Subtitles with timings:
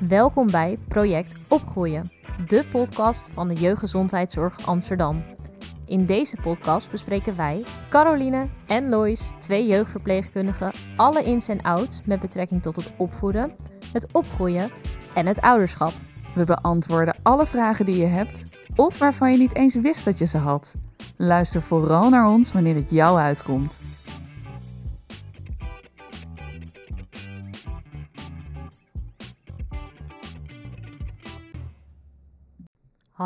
[0.00, 2.12] Welkom bij Project Opgroeien,
[2.46, 5.24] de podcast van de Jeugdgezondheidszorg Amsterdam.
[5.86, 12.20] In deze podcast bespreken wij, Caroline en Lois, twee jeugdverpleegkundigen, alle ins en outs met
[12.20, 13.52] betrekking tot het opvoeden,
[13.92, 14.70] het opgroeien
[15.14, 15.92] en het ouderschap.
[16.34, 18.44] We beantwoorden alle vragen die je hebt
[18.74, 20.74] of waarvan je niet eens wist dat je ze had.
[21.16, 23.80] Luister vooral naar ons wanneer het jou uitkomt.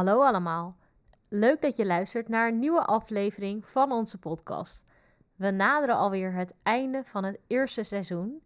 [0.00, 0.74] Hallo allemaal.
[1.28, 4.84] Leuk dat je luistert naar een nieuwe aflevering van onze podcast.
[5.36, 8.42] We naderen alweer het einde van het eerste seizoen.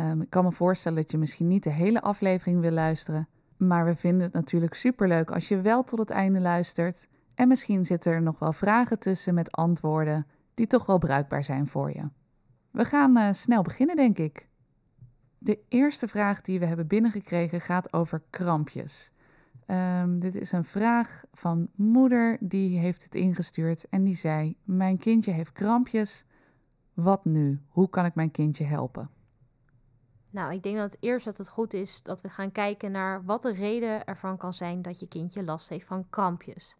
[0.00, 3.28] Um, ik kan me voorstellen dat je misschien niet de hele aflevering wil luisteren.
[3.58, 7.08] Maar we vinden het natuurlijk superleuk als je wel tot het einde luistert.
[7.34, 11.66] En misschien zitten er nog wel vragen tussen met antwoorden die toch wel bruikbaar zijn
[11.66, 12.08] voor je.
[12.70, 14.48] We gaan uh, snel beginnen, denk ik.
[15.38, 19.12] De eerste vraag die we hebben binnengekregen gaat over krampjes.
[19.66, 24.98] Um, dit is een vraag van moeder die heeft het ingestuurd en die zei: Mijn
[24.98, 26.24] kindje heeft krampjes.
[26.94, 27.60] Wat nu?
[27.68, 29.10] Hoe kan ik mijn kindje helpen?
[30.30, 33.42] Nou, ik denk dat eerst dat het goed is dat we gaan kijken naar wat
[33.42, 36.76] de reden ervan kan zijn dat je kindje last heeft van krampjes.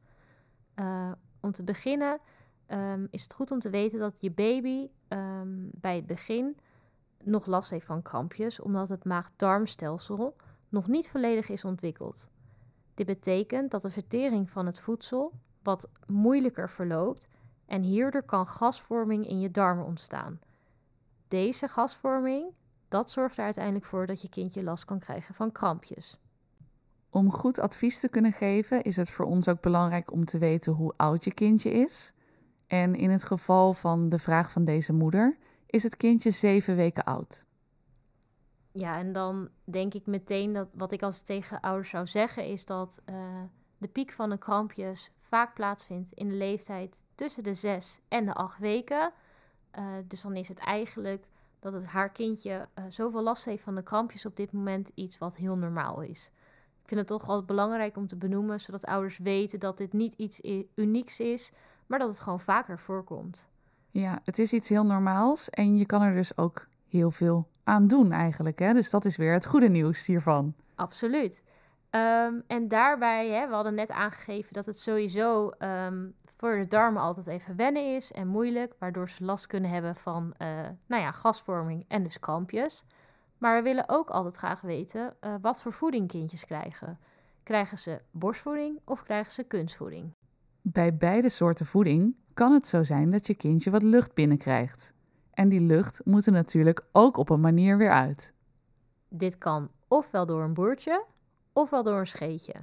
[0.77, 2.21] Uh, om te beginnen
[2.69, 6.57] um, is het goed om te weten dat je baby um, bij het begin
[7.25, 10.37] nog last heeft van krampjes, omdat het maag-darmstelsel
[10.69, 12.29] nog niet volledig is ontwikkeld.
[12.95, 15.33] Dit betekent dat de vertering van het voedsel
[15.63, 17.29] wat moeilijker verloopt
[17.67, 20.41] en hierdoor kan gasvorming in je darmen ontstaan.
[21.29, 22.55] Deze gasvorming,
[22.89, 26.19] dat zorgt er uiteindelijk voor dat je kindje last kan krijgen van krampjes.
[27.11, 30.73] Om goed advies te kunnen geven is het voor ons ook belangrijk om te weten
[30.73, 32.13] hoe oud je kindje is.
[32.67, 37.05] En in het geval van de vraag van deze moeder is het kindje zeven weken
[37.05, 37.47] oud.
[38.73, 42.65] Ja, en dan denk ik meteen dat wat ik als tegen ouders zou zeggen is
[42.65, 43.17] dat uh,
[43.79, 48.35] de piek van de krampjes vaak plaatsvindt in de leeftijd tussen de zes en de
[48.35, 49.13] acht weken.
[49.79, 53.75] Uh, dus dan is het eigenlijk dat het haar kindje uh, zoveel last heeft van
[53.75, 56.31] de krampjes op dit moment iets wat heel normaal is.
[56.83, 60.13] Ik vind het toch wel belangrijk om te benoemen, zodat ouders weten dat dit niet
[60.13, 60.41] iets
[60.75, 61.53] unieks is,
[61.87, 63.49] maar dat het gewoon vaker voorkomt.
[63.91, 67.87] Ja, het is iets heel normaals en je kan er dus ook heel veel aan
[67.87, 68.59] doen eigenlijk.
[68.59, 68.73] Hè?
[68.73, 70.55] Dus dat is weer het goede nieuws hiervan.
[70.75, 71.43] Absoluut.
[71.91, 77.03] Um, en daarbij, hè, we hadden net aangegeven dat het sowieso um, voor de darmen
[77.03, 80.49] altijd even wennen is en moeilijk, waardoor ze last kunnen hebben van uh,
[80.87, 82.85] nou ja, gasvorming en dus krampjes.
[83.39, 86.99] Maar we willen ook altijd graag weten uh, wat voor voeding kindjes krijgen.
[87.43, 90.15] Krijgen ze borstvoeding of krijgen ze kunstvoeding?
[90.63, 94.93] Bij beide soorten voeding kan het zo zijn dat je kindje wat lucht binnenkrijgt.
[95.31, 98.35] En die lucht moet er natuurlijk ook op een manier weer uit.
[99.09, 101.05] Dit kan ofwel door een boertje
[101.53, 102.55] ofwel door een scheetje.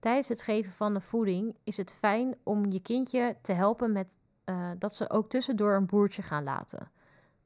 [0.00, 4.06] Tijdens het geven van de voeding is het fijn om je kindje te helpen met
[4.44, 6.90] uh, dat ze ook tussendoor een boertje gaan laten.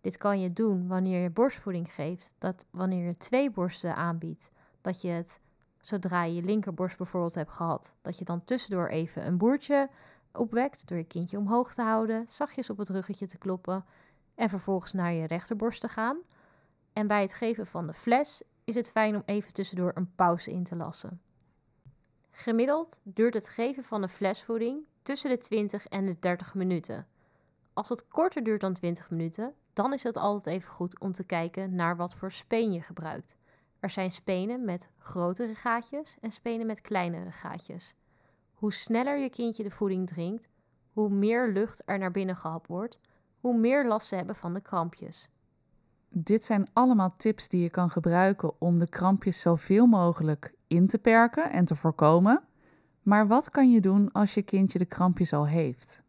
[0.01, 5.01] Dit kan je doen wanneer je borstvoeding geeft, dat wanneer je twee borsten aanbiedt, dat
[5.01, 5.41] je het
[5.81, 9.89] zodra je je linkerborst bijvoorbeeld hebt gehad, dat je dan tussendoor even een boertje
[10.33, 13.85] opwekt door je kindje omhoog te houden, zachtjes op het ruggetje te kloppen
[14.35, 16.17] en vervolgens naar je rechterborst te gaan.
[16.93, 20.51] En bij het geven van de fles is het fijn om even tussendoor een pauze
[20.51, 21.21] in te lassen.
[22.37, 27.07] Gemiddeld duurt het geven van de flesvoeding tussen de 20 en de 30 minuten.
[27.73, 31.25] Als het korter duurt dan 20 minuten, dan is het altijd even goed om te
[31.25, 33.37] kijken naar wat voor speen je gebruikt.
[33.81, 37.95] Er zijn spenen met grotere gaatjes en spenen met kleinere gaatjes.
[38.55, 40.49] Hoe sneller je kindje de voeding drinkt,
[40.93, 43.01] hoe meer lucht er naar binnen gehapt wordt,
[43.41, 45.29] hoe meer last ze hebben van de krampjes.
[46.09, 50.99] Dit zijn allemaal tips die je kan gebruiken om de krampjes zoveel mogelijk in te
[50.99, 52.43] perken en te voorkomen.
[53.03, 56.03] Maar wat kan je doen als je kindje de krampjes al heeft?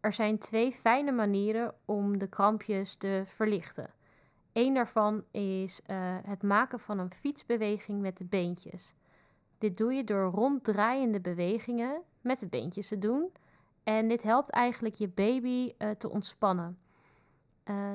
[0.00, 3.90] Er zijn twee fijne manieren om de krampjes te verlichten.
[4.52, 8.94] Eén daarvan is uh, het maken van een fietsbeweging met de beentjes.
[9.58, 13.32] Dit doe je door ronddraaiende bewegingen met de beentjes te doen.
[13.82, 16.78] En dit helpt eigenlijk je baby uh, te ontspannen.
[17.64, 17.90] Uh,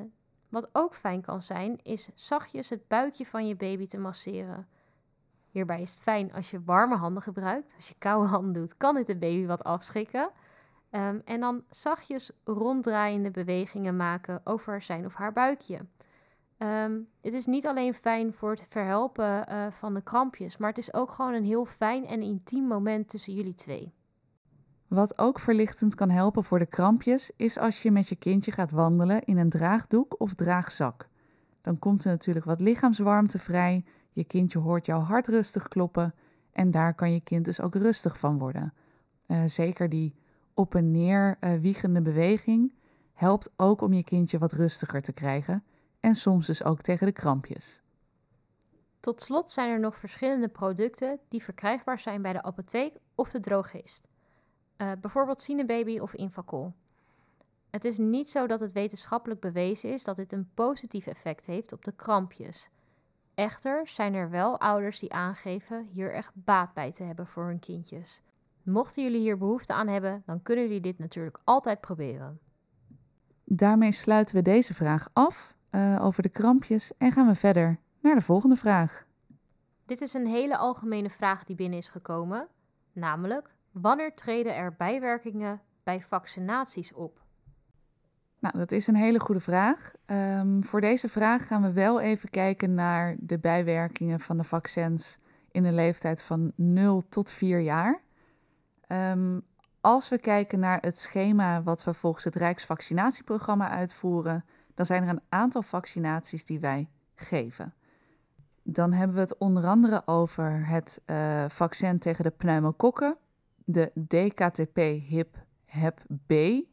[0.49, 4.67] wat ook fijn kan zijn, is zachtjes het buikje van je baby te masseren.
[5.51, 7.74] Hierbij is het fijn als je warme handen gebruikt.
[7.75, 10.30] Als je koude handen doet, kan dit de baby wat afschrikken.
[10.92, 15.80] Um, en dan zachtjes ronddraaiende bewegingen maken over zijn of haar buikje.
[16.57, 20.77] Um, het is niet alleen fijn voor het verhelpen uh, van de krampjes, maar het
[20.77, 23.94] is ook gewoon een heel fijn en intiem moment tussen jullie twee.
[24.88, 28.71] Wat ook verlichtend kan helpen voor de krampjes, is als je met je kindje gaat
[28.71, 31.09] wandelen in een draagdoek of draagzak.
[31.62, 36.13] Dan komt er natuurlijk wat lichaamswarmte vrij, je kindje hoort jouw hart rustig kloppen
[36.51, 38.73] en daar kan je kind dus ook rustig van worden.
[39.27, 40.15] Uh, zeker die
[40.53, 42.73] op en neer uh, wiegende beweging
[43.13, 45.63] helpt ook om je kindje wat rustiger te krijgen
[45.99, 47.81] en soms dus ook tegen de krampjes.
[48.99, 53.39] Tot slot zijn er nog verschillende producten die verkrijgbaar zijn bij de apotheek of de
[53.39, 54.07] drogist.
[54.77, 56.73] Uh, bijvoorbeeld Cinebaby of Infacol.
[57.69, 61.73] Het is niet zo dat het wetenschappelijk bewezen is dat dit een positief effect heeft
[61.73, 62.69] op de krampjes.
[63.41, 67.59] Echter zijn er wel ouders die aangeven hier echt baat bij te hebben voor hun
[67.59, 68.21] kindjes.
[68.63, 72.39] Mochten jullie hier behoefte aan hebben, dan kunnen jullie dit natuurlijk altijd proberen.
[73.43, 78.15] Daarmee sluiten we deze vraag af uh, over de krampjes en gaan we verder naar
[78.15, 79.05] de volgende vraag.
[79.85, 82.47] Dit is een hele algemene vraag die binnen is gekomen,
[82.94, 87.21] namelijk wanneer treden er bijwerkingen bij vaccinaties op?
[88.41, 89.91] Nou, dat is een hele goede vraag.
[90.05, 95.17] Um, voor deze vraag gaan we wel even kijken naar de bijwerkingen van de vaccins
[95.51, 98.01] in de leeftijd van 0 tot 4 jaar.
[98.88, 99.41] Um,
[99.81, 105.09] als we kijken naar het schema wat we volgens het Rijksvaccinatieprogramma uitvoeren, dan zijn er
[105.09, 107.73] een aantal vaccinaties die wij geven.
[108.63, 113.17] Dan hebben we het onder andere over het uh, vaccin tegen de pneumokokken,
[113.65, 116.70] de DKTP-HIP HEP B, uh,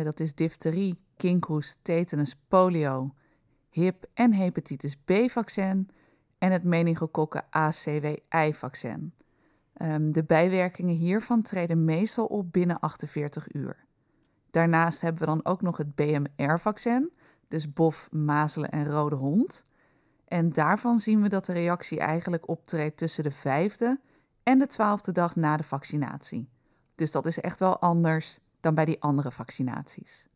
[0.00, 3.14] dat is difterie, kinkhoest, tetanus, polio,
[3.68, 5.90] HIP en hepatitis B-vaccin
[6.38, 9.12] en het meningokokken ACWI-vaccin.
[9.82, 13.84] Um, de bijwerkingen hiervan treden meestal op binnen 48 uur.
[14.50, 17.12] Daarnaast hebben we dan ook nog het BMR-vaccin,
[17.48, 19.64] dus bof, mazelen en rode hond.
[20.24, 24.00] En daarvan zien we dat de reactie eigenlijk optreedt tussen de vijfde
[24.42, 26.48] en de twaalfde dag na de vaccinatie.
[26.94, 30.28] Dus dat is echt wel anders dan bij die andere vaccinaties.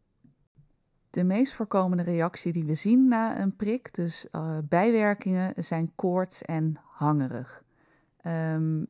[1.10, 6.42] De meest voorkomende reactie die we zien na een prik, dus uh, bijwerkingen, zijn koorts
[6.42, 7.64] en hangerig.
[8.26, 8.86] Um,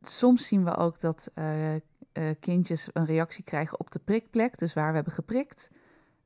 [0.00, 1.80] soms zien we ook dat uh, uh,
[2.40, 5.70] kindjes een reactie krijgen op de prikplek, dus waar we hebben geprikt.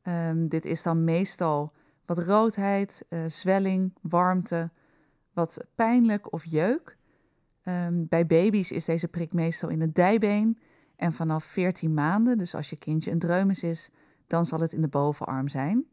[0.03, 1.73] Um, dit is dan meestal
[2.07, 4.71] wat roodheid, zwelling, warmte,
[5.33, 6.97] wat pijnlijk of jeuk.
[7.65, 10.59] Um, bij baby's is deze prik meestal in het dijbeen
[10.99, 13.91] en vanaf 14 maanden, dus als je kindje een dreumes is,
[14.27, 15.87] dan zal het in de bovenarm zijn.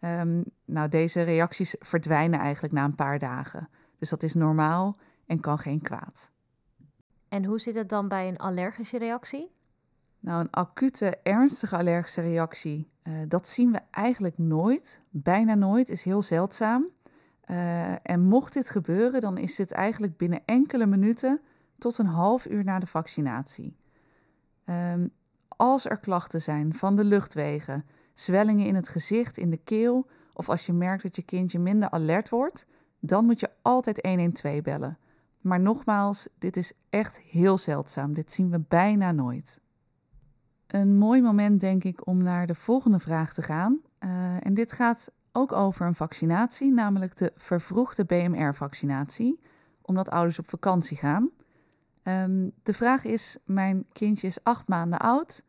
[0.00, 3.68] Um, nou, deze reacties verdwijnen eigenlijk na een paar dagen.
[3.98, 6.30] Dus dat is normaal en kan geen kwaad.
[7.28, 9.54] En hoe zit het dan bij een allergische reactie?
[10.20, 15.00] Nou, een acute, ernstige allergische reactie, uh, dat zien we eigenlijk nooit.
[15.10, 16.88] Bijna nooit, is heel zeldzaam.
[17.50, 21.40] Uh, en mocht dit gebeuren, dan is dit eigenlijk binnen enkele minuten
[21.78, 23.76] tot een half uur na de vaccinatie.
[24.70, 25.10] Um,
[25.48, 30.48] als er klachten zijn van de luchtwegen, zwellingen in het gezicht, in de keel, of
[30.48, 32.66] als je merkt dat je kindje minder alert wordt,
[33.00, 34.98] dan moet je altijd 112 bellen.
[35.40, 38.14] Maar nogmaals, dit is echt heel zeldzaam.
[38.14, 39.60] Dit zien we bijna nooit.
[40.66, 43.80] Een mooi moment, denk ik, om naar de volgende vraag te gaan.
[44.00, 49.40] Uh, en dit gaat ook over een vaccinatie, namelijk de vervroegde BMR-vaccinatie,
[49.82, 51.30] omdat ouders op vakantie gaan.
[52.08, 55.44] Um, de vraag is: Mijn kindje is acht maanden oud.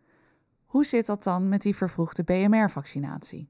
[0.66, 3.50] Hoe zit dat dan met die vervroegde BMR-vaccinatie?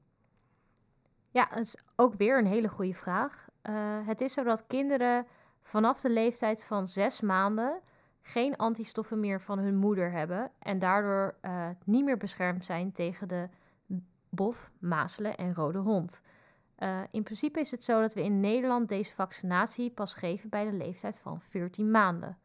[1.30, 3.48] Ja, dat is ook weer een hele goede vraag.
[3.62, 5.26] Uh, het is zo dat kinderen
[5.62, 7.80] vanaf de leeftijd van zes maanden
[8.22, 13.28] geen antistoffen meer van hun moeder hebben en daardoor uh, niet meer beschermd zijn tegen
[13.28, 13.48] de
[14.28, 16.22] bof, mazelen en rode hond.
[16.78, 20.64] Uh, in principe is het zo dat we in Nederland deze vaccinatie pas geven bij
[20.64, 22.38] de leeftijd van 14 maanden.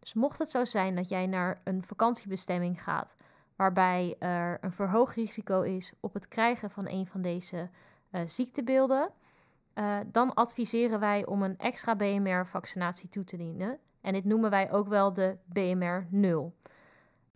[0.00, 3.14] Dus mocht het zo zijn dat jij naar een vakantiebestemming gaat
[3.60, 7.68] waarbij er een verhoogd risico is op het krijgen van een van deze
[8.10, 9.10] uh, ziektebeelden,
[9.74, 13.78] uh, dan adviseren wij om een extra BMR-vaccinatie toe te dienen.
[14.00, 16.54] En dit noemen wij ook wel de BMR 0.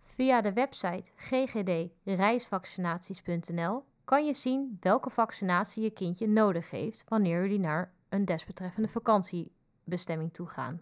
[0.01, 7.59] Via de website ggdreisvaccinaties.nl kan je zien welke vaccinatie je kindje nodig heeft wanneer jullie
[7.59, 10.81] naar een desbetreffende vakantiebestemming toe gaan.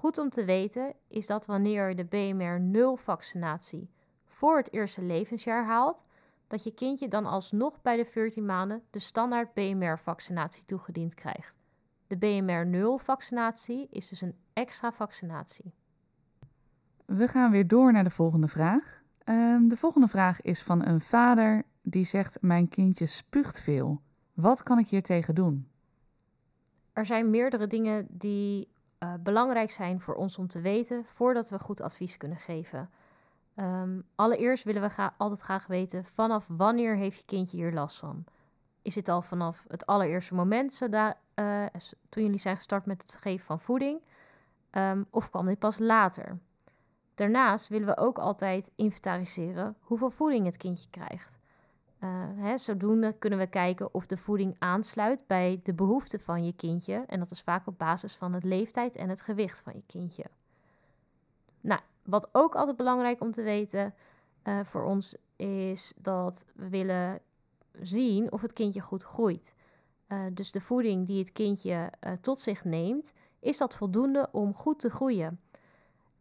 [0.00, 3.90] Goed om te weten is dat wanneer je de BMR 0 vaccinatie
[4.26, 6.02] voor het eerste levensjaar haalt,
[6.46, 11.56] dat je kindje dan alsnog bij de 14 maanden de standaard BMR-vaccinatie toegediend krijgt.
[12.06, 15.74] De BMR 0 vaccinatie is dus een extra vaccinatie.
[17.04, 19.02] We gaan weer door naar de volgende vraag.
[19.24, 24.00] Um, de volgende vraag is van een vader die zegt: Mijn kindje spuugt veel.
[24.34, 25.68] Wat kan ik hier tegen doen?
[26.92, 28.69] Er zijn meerdere dingen die
[29.02, 32.90] uh, belangrijk zijn voor ons om te weten voordat we goed advies kunnen geven.
[33.56, 38.24] Um, allereerst willen we altijd graag weten vanaf wanneer heeft je kindje hier last van?
[38.82, 41.66] Is het al vanaf het allereerste moment zodat, uh,
[42.08, 44.00] toen jullie zijn gestart met het geven van voeding?
[44.70, 46.38] Um, of kwam dit pas later?
[47.14, 51.39] Daarnaast willen we ook altijd inventariseren hoeveel voeding het kindje krijgt.
[52.04, 56.52] Uh, hè, zodoende kunnen we kijken of de voeding aansluit bij de behoeften van je
[56.52, 57.04] kindje.
[57.06, 60.24] En dat is vaak op basis van het leeftijd en het gewicht van je kindje.
[61.60, 63.94] Nou, wat ook altijd belangrijk om te weten
[64.44, 67.20] uh, voor ons is dat we willen
[67.72, 69.54] zien of het kindje goed groeit.
[70.08, 74.80] Uh, dus de voeding die het kindje tot zich neemt, is dat voldoende om goed
[74.80, 75.40] te groeien?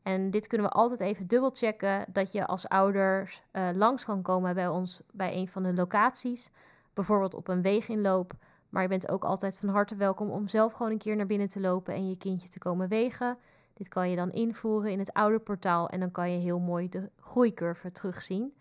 [0.03, 4.55] En dit kunnen we altijd even dubbelchecken dat je als ouder uh, langs kan komen
[4.55, 6.51] bij ons bij een van de locaties.
[6.93, 8.31] Bijvoorbeeld op een weeginloop.
[8.69, 11.49] Maar je bent ook altijd van harte welkom om zelf gewoon een keer naar binnen
[11.49, 13.37] te lopen en je kindje te komen wegen.
[13.73, 17.09] Dit kan je dan invoeren in het ouderportaal en dan kan je heel mooi de
[17.19, 18.53] groeicurve terugzien.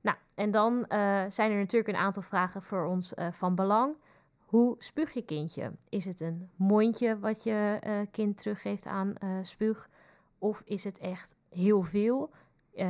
[0.00, 3.96] Nou, en dan uh, zijn er natuurlijk een aantal vragen voor ons uh, van belang.
[4.44, 5.72] Hoe spuug je kindje?
[5.88, 7.78] Is het een mondje wat je
[8.10, 9.88] kind teruggeeft aan spuug?
[10.38, 12.30] Of is het echt heel veel?
[12.74, 12.86] Uh,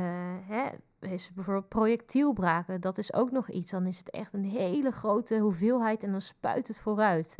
[0.47, 3.71] hè, is bijvoorbeeld projectielbraken, dat is ook nog iets.
[3.71, 7.35] Dan is het echt een hele grote hoeveelheid en dan spuit het vooruit.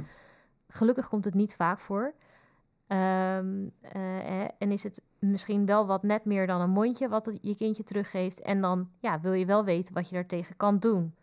[0.68, 2.14] Gelukkig komt het niet vaak voor.
[2.88, 7.56] Um, uh, en is het misschien wel wat net meer dan een mondje wat je
[7.56, 8.42] kindje teruggeeft.
[8.42, 11.16] En dan ja, wil je wel weten wat je daartegen kan doen.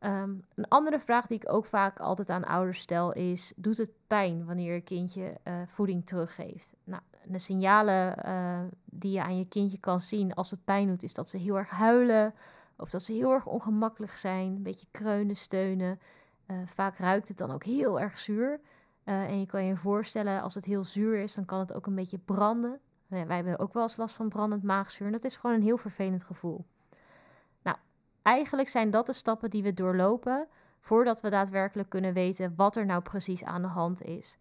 [0.00, 3.90] Um, een andere vraag die ik ook vaak altijd aan ouders stel is: doet het
[4.06, 6.74] pijn wanneer je kindje uh, voeding teruggeeft?
[6.84, 11.02] Nou, de signalen uh, die je aan je kindje kan zien als het pijn doet,
[11.02, 12.34] is dat ze heel erg huilen
[12.76, 16.00] of dat ze heel erg ongemakkelijk zijn, een beetje kreunen, steunen.
[16.46, 18.60] Uh, vaak ruikt het dan ook heel erg zuur.
[19.04, 21.94] en je kan je voorstellen, als het heel zuur is, dan kan het ook een
[21.94, 22.80] beetje branden.
[23.08, 25.78] wij hebben ook wel eens last van brandend maagzuur en dat is gewoon een heel
[25.78, 26.64] vervelend gevoel.
[28.26, 30.48] Eigenlijk zijn dat de stappen die we doorlopen
[30.80, 34.38] voordat we daadwerkelijk kunnen weten wat er nou precies aan de hand is.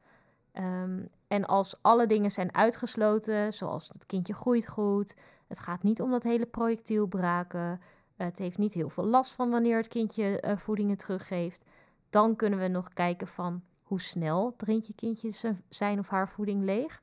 [0.59, 5.15] Um, en als alle dingen zijn uitgesloten, zoals het kindje groeit goed,
[5.47, 7.81] het gaat niet om dat hele projectiel braken,
[8.15, 11.63] het heeft niet heel veel last van wanneer het kindje uh, voedingen teruggeeft,
[12.09, 16.61] dan kunnen we nog kijken van hoe snel drinkt je kindje zijn of haar voeding
[16.61, 17.01] leeg.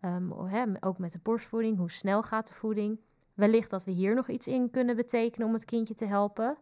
[0.00, 3.00] Um, ook met de borstvoeding, hoe snel gaat de voeding?
[3.34, 6.56] Wellicht dat we hier nog iets in kunnen betekenen om het kindje te helpen.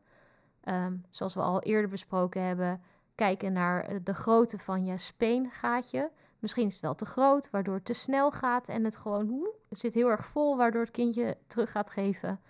[0.64, 2.82] Um, zoals we al eerder besproken hebben,
[3.14, 6.10] kijken naar eh, de grootte van je speengaatje.
[6.42, 9.78] Misschien is het wel te groot, waardoor het te snel gaat en het gewoon het
[9.78, 12.40] zit heel erg vol, waardoor het kindje terug gaat geven.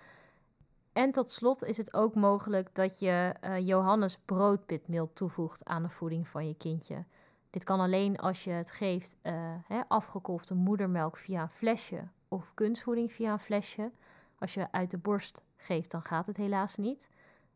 [0.93, 5.89] En tot slot is het ook mogelijk dat je uh, Johannes broodpitmeel toevoegt aan de
[5.89, 7.05] voeding van je kindje.
[7.51, 13.33] Dit kan alleen als je het geeft uh, moedermelk via een flesje of kunstvoeding via
[13.33, 13.91] een flesje.
[14.39, 17.11] Als je uit de borst geeft, dan gaat het helaas niet.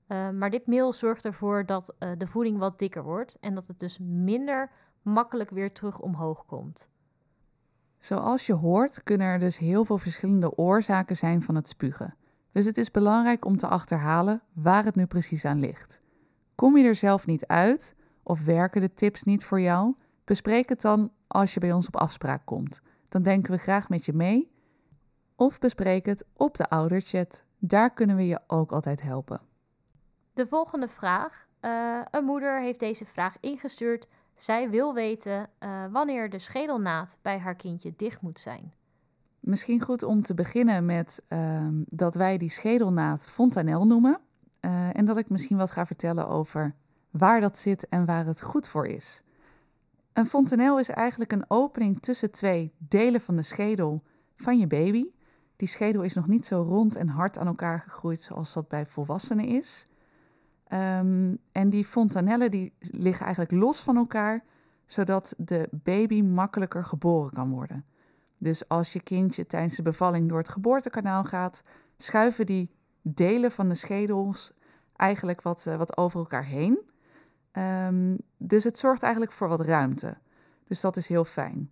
[0.09, 3.81] Uh, maar dit meel zorgt ervoor dat de voeding wat dikker wordt en dat het
[3.81, 4.71] dus minder
[5.07, 6.89] makkelijk weer terug omhoog komt.
[7.99, 12.15] Zoals je hoort, kunnen er dus heel veel verschillende oorzaken zijn van het spugen.
[12.51, 16.01] Dus het is belangrijk om te achterhalen waar het nu precies aan ligt.
[16.55, 19.95] Kom je er zelf niet uit of werken de tips niet voor jou?
[20.25, 22.81] Bespreek het dan als je bij ons op afspraak komt.
[23.09, 24.51] Dan denken we graag met je mee
[25.37, 27.45] of bespreek het op de ouderchat.
[27.59, 29.41] Daar kunnen we je ook altijd helpen.
[30.33, 31.47] De volgende vraag.
[31.61, 34.09] Uh, een moeder heeft deze vraag ingestuurd.
[34.37, 38.73] Zij wil weten uh, wanneer de schedelnaad bij haar kindje dicht moet zijn.
[39.41, 44.21] Misschien goed om te beginnen met uh, dat wij die schedelnaad fontanel noemen.
[44.93, 46.75] en dat ik misschien wat ga vertellen over
[47.11, 49.23] waar dat zit en waar het goed voor is.
[50.13, 54.01] Een fontanel is eigenlijk een opening tussen twee delen van de schedel
[54.35, 55.07] van je baby.
[55.57, 58.87] Die schedel is nog niet zo rond en hard aan elkaar gegroeid zoals dat bij
[58.87, 59.87] volwassenen is.
[60.67, 64.45] Ehm, en die fontanellen die liggen eigenlijk los van elkaar,
[64.87, 67.85] zodat de baby makkelijker geboren kan worden.
[68.39, 71.63] Dus als je kindje tijdens de bevalling door het geboortekanaal gaat,
[71.97, 72.71] schuiven die
[73.03, 74.53] delen van de schedels
[74.97, 76.79] eigenlijk wat, uh, wat over elkaar heen.
[77.87, 80.17] Um, dus het zorgt eigenlijk voor wat ruimte.
[80.65, 81.71] Dus dat is heel fijn.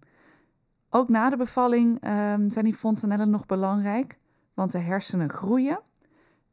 [0.91, 4.19] Ook na de bevalling um, zijn die fontanellen nog belangrijk,
[4.55, 5.81] want de hersenen groeien.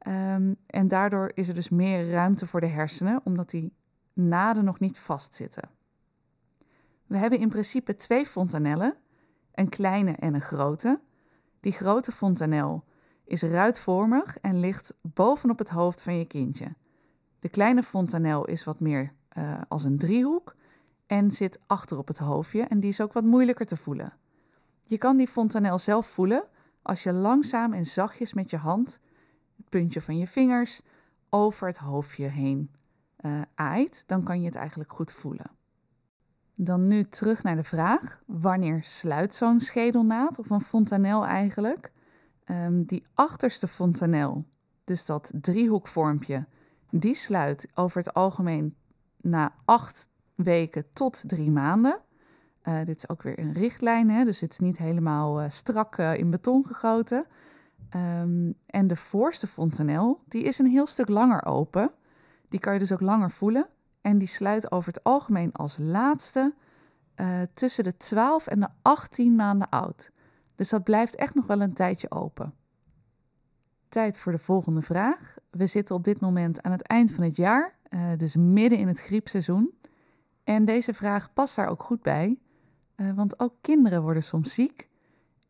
[0.07, 3.73] Um, en daardoor is er dus meer ruimte voor de hersenen, omdat die
[4.13, 5.69] naden nog niet vastzitten.
[7.05, 8.95] We hebben in principe twee fontanellen,
[9.53, 10.99] een kleine en een grote.
[11.59, 12.83] Die grote fontanel
[13.25, 16.75] is ruitvormig en ligt bovenop het hoofd van je kindje.
[17.39, 20.55] De kleine fontanel is wat meer uh, als een driehoek
[21.05, 24.13] en zit achter op het hoofdje en die is ook wat moeilijker te voelen.
[24.83, 26.43] Je kan die fontanel zelf voelen
[26.81, 28.99] als je langzaam en zachtjes met je hand,
[29.61, 30.81] het puntje van je vingers,
[31.29, 32.71] over het hoofdje heen
[33.21, 35.51] uh, aait, dan kan je het eigenlijk goed voelen.
[36.53, 41.91] Dan nu terug naar de vraag: wanneer sluit zo'n schedelnaad of een fontanel eigenlijk?
[42.45, 44.45] Um, die achterste fontanel,
[44.83, 46.47] dus dat driehoekvormpje,
[46.89, 48.75] die sluit over het algemeen
[49.21, 51.99] na acht weken tot drie maanden.
[52.63, 55.97] Uh, dit is ook weer een richtlijn, hè, dus het is niet helemaal uh, strak
[55.97, 57.25] in beton gegoten.
[57.95, 61.91] Um, en de voorste fontanel, die is een heel stuk langer open.
[62.49, 63.67] Die kan je dus ook langer voelen.
[64.01, 66.53] En die sluit over het algemeen als laatste
[67.53, 70.11] tussen de 12 en de 18 maanden oud.
[70.55, 72.53] Dus dat blijft echt nog wel een tijdje open.
[73.89, 75.35] Tijd voor de volgende vraag.
[75.49, 77.75] We zitten op dit moment aan het eind van het jaar,
[78.17, 79.73] dus midden in het griepseizoen.
[80.43, 82.39] En deze vraag past daar ook goed bij,
[82.95, 84.89] uh, want ook kinderen worden soms ziek.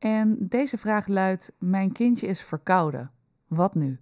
[0.01, 3.11] En deze vraag luidt: Mijn kindje is verkouden.
[3.47, 3.99] Wat nu?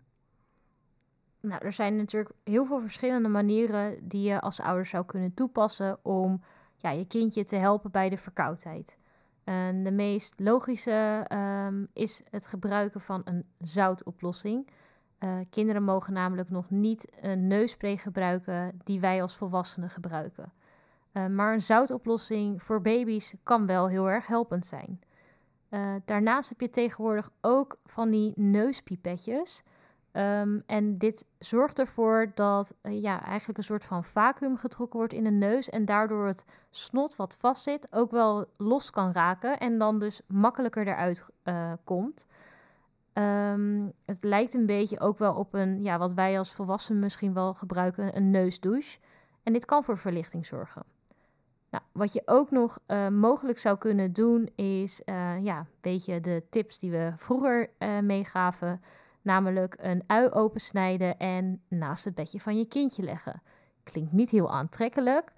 [1.42, 6.00] Nou, er zijn natuurlijk heel veel verschillende manieren die je als ouder zou kunnen toepassen
[6.06, 6.42] om
[6.78, 8.98] ja, je kindje te helpen bij de verkoudheid.
[9.44, 14.68] En de meest logische um, is het gebruiken van een zoutoplossing.
[15.20, 20.52] Uh, kinderen mogen namelijk nog niet een neusspray gebruiken die wij als volwassenen gebruiken.
[21.14, 25.00] Uh, maar een zoutoplossing voor baby's kan wel heel erg helpend zijn.
[25.70, 29.64] Uh, daarnaast heb je tegenwoordig ook van die neuspipetjes.
[30.14, 35.14] Um, en dit zorgt ervoor dat uh, ja, eigenlijk een soort van vacuüm getrokken wordt
[35.14, 35.70] in de neus.
[35.70, 39.60] En daardoor het snot wat vastzit ook wel los kan raken.
[39.60, 41.26] En dan dus makkelijker eruit
[41.84, 42.26] komt.
[43.14, 47.34] Um, het lijkt een beetje ook wel op een, ja, wat wij als volwassenen misschien
[47.34, 49.00] wel gebruiken, een neusdouche.
[49.44, 50.84] En dit kan voor verlichting zorgen.
[51.72, 56.20] Nou, wat je ook nog uh, mogelijk zou kunnen doen is, uh, ja, een beetje
[56.20, 58.82] de tips die we vroeger uh, meegaven.
[59.22, 63.42] Namelijk een ui opensnijden en naast het bedje van je kindje leggen.
[63.84, 65.32] Klinkt niet heel aantrekkelijk,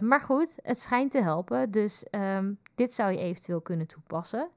[0.00, 1.70] maar goed, het schijnt te helpen.
[1.70, 4.48] Dus um, dit zou je eventueel kunnen toepassen.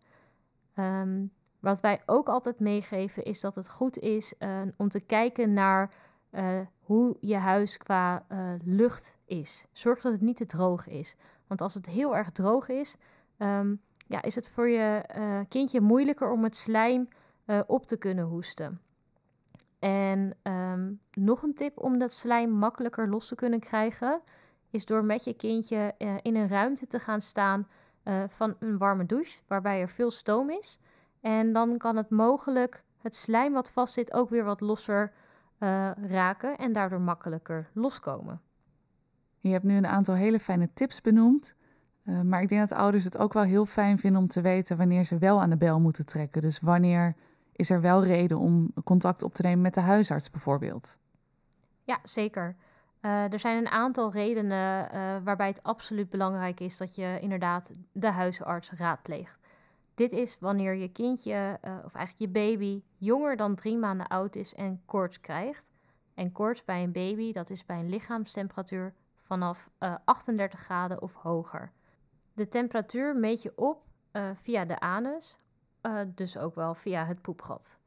[0.76, 4.34] Um, wat wij ook altijd meegeven is dat het goed is
[4.78, 5.92] om te kijken naar
[6.92, 9.66] hoe je huis qua uh, lucht is.
[9.72, 11.16] Zorg dat het niet te droog is.
[11.48, 12.96] Want als het heel erg droog is,
[13.38, 17.08] um, ja, is het voor je uh, kindje moeilijker om het slijm
[17.68, 18.82] op te kunnen hoesten.
[19.80, 24.22] En um, nog een tip om dat slijm makkelijker los te kunnen krijgen,
[24.70, 27.68] is door met je kindje in een ruimte te gaan staan
[28.28, 30.80] van een warme douche, waarbij er veel stoom is.
[31.22, 35.14] En dan kan het mogelijk het slijm wat vastzit ook weer wat losser
[35.63, 38.41] uh, raken en daardoor makkelijker loskomen.
[39.39, 41.56] Je hebt nu een aantal hele fijne tips benoemd.
[42.04, 44.78] Uh, maar ik denk dat ouders het ook wel heel fijn vinden om te weten
[44.78, 46.41] wanneer ze wel aan de bel moeten trekken.
[46.41, 47.15] Dus wanneer
[47.52, 50.97] is er wel reden om contact op te nemen met de huisarts bijvoorbeeld?
[51.84, 52.56] Ja, zeker.
[53.02, 54.89] Uh, er zijn een aantal redenen
[55.24, 59.41] waarbij het absoluut belangrijk is dat je inderdaad de huisarts raadpleegt.
[60.02, 64.36] Dit is wanneer je kindje, uh, of eigenlijk je baby, jonger dan drie maanden oud
[64.36, 65.72] is en koorts krijgt.
[66.14, 71.14] En koorts bij een baby, dat is bij een lichaamstemperatuur vanaf uh, 38 graden of
[71.14, 71.72] hoger.
[72.34, 75.38] De temperatuur meet je op uh, via de anus,
[76.16, 77.80] dus ook wel via het poepgat.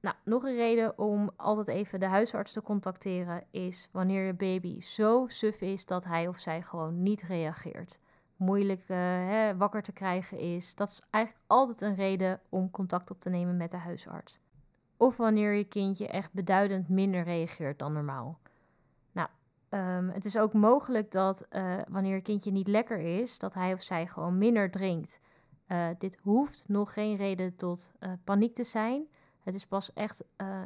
[0.00, 4.80] Nou, nog een reden om altijd even de huisarts te contacteren is wanneer je baby
[4.80, 8.00] zo suf is dat hij of zij gewoon niet reageert
[8.42, 10.74] moeilijk uh, hè, wakker te krijgen is.
[10.74, 14.40] Dat is eigenlijk altijd een reden om contact op te nemen met de huisarts.
[14.96, 18.38] of wanneer je kindje echt beduidend minder reageert dan normaal.
[19.12, 19.28] Nou,
[19.68, 23.72] ehm, het is ook mogelijk dat eh, wanneer je kindje niet lekker is, dat hij
[23.72, 25.20] of zij gewoon minder drinkt.
[25.68, 27.92] Uh, dit hoeft nog geen reden tot
[28.24, 29.06] paniek te zijn.
[29.42, 30.24] Het is pas echt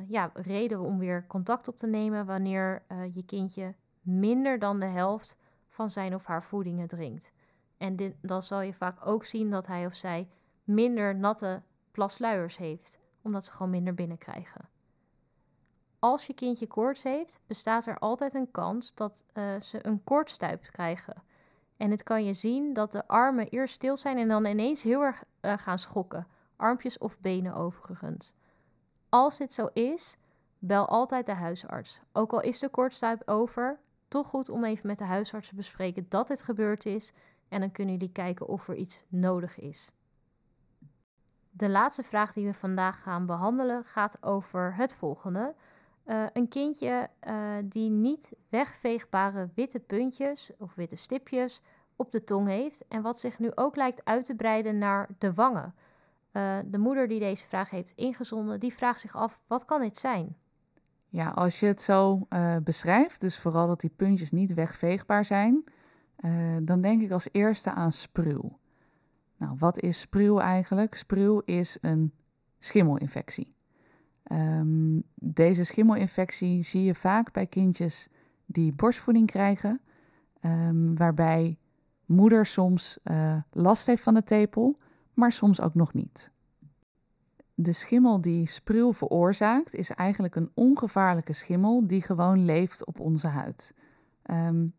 [0.08, 5.36] ja, reden om weer contact op te nemen wanneer je kindje minder dan de helft
[5.68, 7.32] van zijn of haar voedingen drinkt.
[7.76, 10.28] En dan zal je vaak ook zien dat hij of zij
[10.64, 14.68] minder natte plasluiers heeft, omdat ze gewoon minder binnenkrijgen.
[15.98, 20.62] Als je kindje koorts heeft, bestaat er altijd een kans dat uh, ze een koortstuip
[20.62, 21.22] krijgen.
[21.76, 25.02] En het kan je zien dat de armen eerst stil zijn en dan ineens heel
[25.02, 26.26] erg uh, gaan schokken.
[26.56, 28.34] Armpjes of benen overigens.
[29.08, 30.16] Als dit zo is,
[30.58, 32.00] bel altijd de huisarts.
[32.12, 36.06] Ook al is de koortstuip over, toch goed om even met de huisarts te bespreken
[36.08, 37.12] dat dit gebeurd is.
[37.48, 39.90] En dan kunnen jullie kijken of er iets nodig is.
[41.50, 45.54] De laatste vraag die we vandaag gaan behandelen gaat over het volgende.
[46.06, 51.62] Uh, een kindje uh, die niet wegveegbare witte puntjes of witte stipjes
[51.96, 55.34] op de tong heeft en wat zich nu ook lijkt uit te breiden naar de
[55.34, 55.74] wangen.
[56.32, 59.98] Uh, de moeder die deze vraag heeft ingezonden, die vraagt zich af, wat kan dit
[59.98, 60.36] zijn?
[61.08, 62.26] Ja, als je het zo
[62.62, 65.64] beschrijft, dus vooral dat die puntjes niet wegveegbaar zijn,
[66.62, 68.58] dan denk ik als eerste aan spruw.
[69.36, 70.94] Nou, wat is spruw eigenlijk?
[70.94, 72.12] Spruw is een
[72.58, 73.54] schimmelinfectie.
[74.32, 78.08] Um, deze schimmelinfectie zie je vaak bij kindjes
[78.46, 79.80] die borstvoeding krijgen,
[80.40, 81.58] um, waarbij
[82.04, 84.78] moeder soms uh, last heeft van de tepel,
[85.14, 86.32] maar soms ook nog niet.
[87.54, 93.26] De schimmel die spruw veroorzaakt is eigenlijk een ongevaarlijke schimmel die gewoon leeft op onze
[93.26, 93.74] huid.
[94.30, 94.74] Um,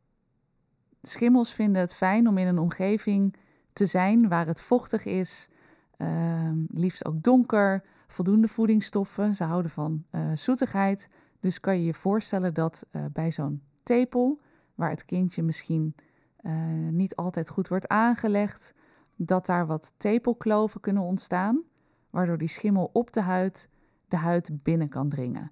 [1.02, 3.36] schimmels vinden het fijn om in een omgeving
[3.74, 5.50] te zijn waar het vochtig is,
[5.98, 9.36] uh, liefst ook donker, voldoende voedingsstoffen.
[9.36, 11.10] Ze houden van uh, zoetigheid.
[11.40, 14.42] Dus kan je je voorstellen dat uh, bij zo'n tepel,
[14.76, 15.96] waar het kindje misschien
[16.38, 16.54] eh,
[16.92, 18.74] niet altijd goed wordt aangelegd,
[19.16, 21.64] dat daar wat tepelkloven kunnen ontstaan,
[22.10, 23.70] waardoor die schimmel op de huid
[24.08, 25.52] de huid binnen kan dringen.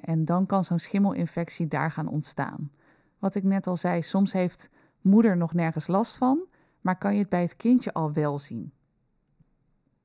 [0.00, 2.70] en dan kan zo'n schimmelinfectie daar gaan ontstaan.
[3.18, 6.40] Wat ik net al zei, soms heeft moeder nog nergens last van,
[6.80, 8.72] maar kan je het bij het kindje al wel zien.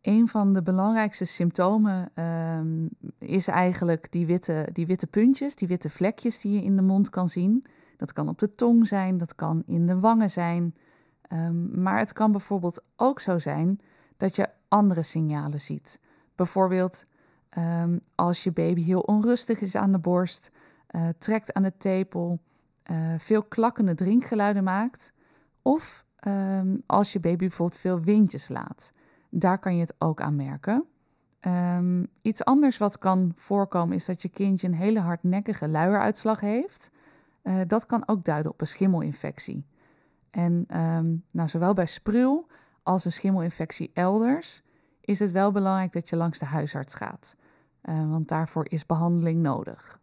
[0.02, 5.90] Een van de belangrijkste symptomen um, is eigenlijk die witte, die witte puntjes, die witte
[5.90, 7.66] vlekjes die je in de mond kan zien.
[7.98, 10.76] Dat kan op de tong zijn, dat kan in de wangen zijn.
[11.34, 13.80] Um, maar het kan bijvoorbeeld ook zo zijn
[14.18, 16.00] dat je andere signalen ziet.
[16.36, 17.06] Bijvoorbeeld
[17.58, 20.52] um, als je baby heel onrustig is aan de borst,
[20.92, 22.40] uh, trekt aan de tepel,
[22.92, 25.14] uh, veel klakkende drinkgeluiden maakt.
[25.62, 28.94] Of um, als je baby bijvoorbeeld veel windjes laat.
[29.30, 30.86] Daar kan je het ook aan merken.
[31.42, 36.92] Um, iets anders wat kan voorkomen is dat je kindje een hele hardnekkige luieruitslag heeft.
[37.44, 39.66] Uh, dat kan ook duiden op een schimmelinfectie.
[40.30, 42.48] En um, nou, zowel bij spruw
[42.84, 44.62] als een schimmelinfectie elders
[45.02, 47.36] is het wel belangrijk dat je langs de huisarts gaat.
[47.84, 50.00] Uh, want daarvoor is behandeling nodig.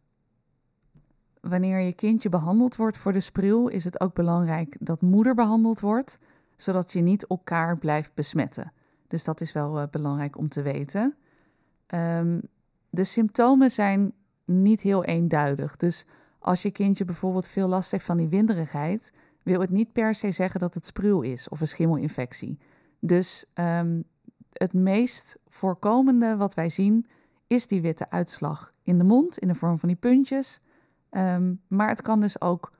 [1.40, 5.80] Wanneer je kindje behandeld wordt voor de spruw, is het ook belangrijk dat moeder behandeld
[5.80, 6.18] wordt,
[6.56, 8.72] zodat je niet elkaar blijft besmetten.
[9.08, 11.14] Dus dat is wel uh, belangrijk om te weten.
[11.94, 12.40] Um,
[12.90, 14.12] de symptomen zijn
[14.44, 15.76] niet heel eenduidig.
[15.76, 16.06] Dus
[16.38, 20.30] als je kindje bijvoorbeeld veel last heeft van die winderigheid, wil het niet per se
[20.30, 22.58] zeggen dat het spruw is of een schimmelinfectie.
[22.98, 24.04] Dus um,
[24.52, 27.06] het meest voorkomende wat wij zien
[27.46, 30.60] is die witte uitslag in de mond in de vorm van die puntjes.
[31.10, 32.72] Um, maar het kan dus ook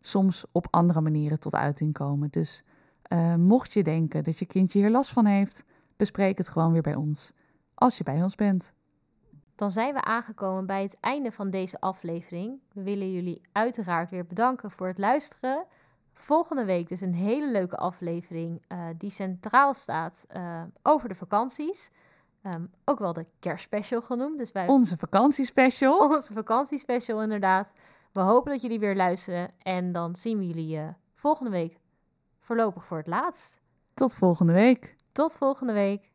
[0.00, 2.30] soms op andere manieren tot uiting komen.
[2.30, 2.64] Dus
[3.12, 5.64] uh, mocht je denken dat je kindje hier last van heeft,
[5.96, 7.32] bespreek het gewoon weer bij ons.
[7.74, 8.72] Als je bij ons bent.
[9.54, 12.60] Dan zijn we aangekomen bij het einde van deze aflevering.
[12.72, 15.64] We willen jullie uiteraard weer bedanken voor het luisteren.
[16.12, 21.90] Volgende week dus een hele leuke aflevering uh, die centraal staat uh, over de vakanties.
[22.42, 24.38] Um, ook wel de kerstspecial genoemd.
[24.38, 24.66] Dus wij...
[24.66, 25.98] Onze vakantiespecial.
[25.98, 27.72] Onze vakantiespecial, inderdaad.
[28.12, 29.50] We hopen dat jullie weer luisteren.
[29.62, 31.78] En dan zien we jullie uh, volgende week
[32.40, 33.60] voorlopig voor het laatst.
[33.94, 34.96] Tot volgende week.
[35.12, 36.12] Tot volgende week.